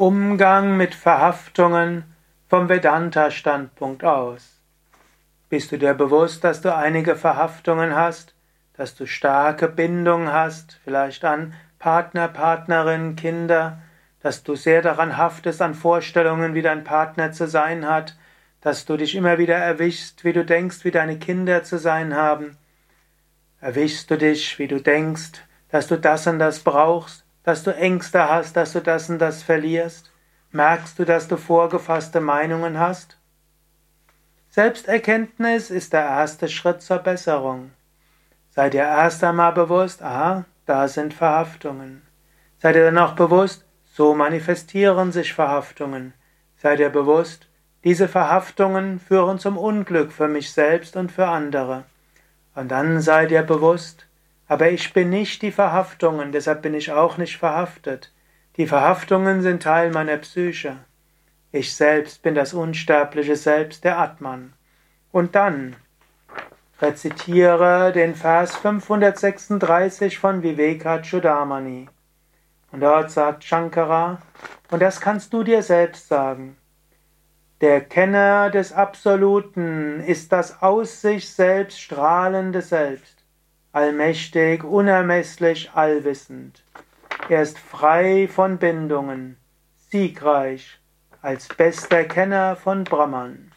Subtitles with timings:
[0.00, 2.04] Umgang mit Verhaftungen
[2.46, 4.60] vom Vedanta-Standpunkt aus.
[5.48, 8.36] Bist du dir bewusst, dass du einige Verhaftungen hast,
[8.74, 13.82] dass du starke Bindungen hast, vielleicht an Partner, Partnerin, Kinder,
[14.22, 18.16] dass du sehr daran haftest an Vorstellungen, wie dein Partner zu sein hat,
[18.60, 22.56] dass du dich immer wieder erwischst, wie du denkst, wie deine Kinder zu sein haben.
[23.60, 28.28] Erwischst du dich, wie du denkst, dass du das und das brauchst, dass du Ängste
[28.28, 30.12] hast, dass du das und das verlierst?
[30.50, 33.16] Merkst du, dass du vorgefasste Meinungen hast?
[34.50, 37.70] Selbsterkenntnis ist der erste Schritt zur Besserung.
[38.50, 42.02] Sei dir erst einmal bewusst, aha, da sind Verhaftungen.
[42.58, 46.12] Sei dir dann auch bewusst, so manifestieren sich Verhaftungen.
[46.58, 47.48] Sei dir bewusst,
[47.82, 51.84] diese Verhaftungen führen zum Unglück für mich selbst und für andere.
[52.54, 54.06] Und dann sei dir bewusst,
[54.48, 58.12] aber ich bin nicht die Verhaftungen, deshalb bin ich auch nicht verhaftet.
[58.56, 60.78] Die Verhaftungen sind Teil meiner Psyche.
[61.52, 64.54] Ich selbst bin das unsterbliche Selbst, der Atman.
[65.12, 65.76] Und dann
[66.80, 71.88] rezitiere den Vers 536 von Vivekachudamani.
[72.72, 74.22] Und dort sagt Shankara,
[74.70, 76.56] und das kannst du dir selbst sagen.
[77.60, 83.17] Der Kenner des Absoluten ist das aus sich selbst strahlende Selbst
[83.78, 86.64] allmächtig, unermesslich, allwissend.
[87.28, 89.36] Er ist frei von Bindungen,
[89.90, 90.80] siegreich,
[91.22, 93.52] als bester Kenner von Brahman.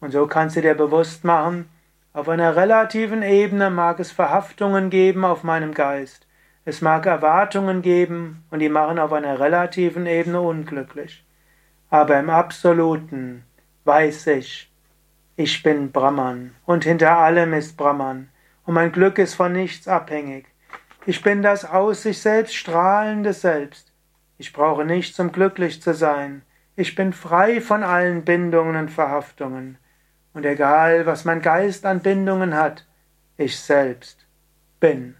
[0.00, 1.68] Und so kannst du dir bewusst machen,
[2.12, 6.26] auf einer relativen Ebene mag es Verhaftungen geben auf meinem Geist.
[6.64, 11.24] Es mag Erwartungen geben und die machen auf einer relativen Ebene unglücklich.
[11.88, 13.44] Aber im Absoluten
[13.84, 14.72] weiß ich,
[15.36, 18.28] ich bin Brahman und hinter allem ist Brahman
[18.64, 20.46] und mein Glück ist von nichts abhängig.
[21.04, 23.92] Ich bin das aus sich selbst strahlende Selbst.
[24.38, 26.42] Ich brauche nichts, um glücklich zu sein.
[26.76, 29.78] Ich bin frei von allen Bindungen und Verhaftungen.
[30.32, 32.86] Und egal, was mein Geist an Bindungen hat,
[33.36, 34.26] ich selbst
[34.80, 35.16] bin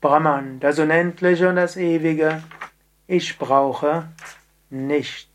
[0.00, 2.42] Brahman, das Unendliche und das Ewige.
[3.06, 4.08] Ich brauche
[4.70, 5.29] nichts.